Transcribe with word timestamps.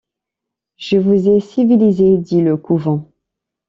Je 0.77 0.97
vous 0.97 1.29
ai 1.29 1.39
civilisés, 1.41 2.17
dit 2.17 2.41
le 2.41 2.57
couvent. 2.57 3.11